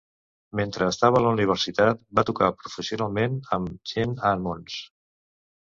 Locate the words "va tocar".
2.21-2.49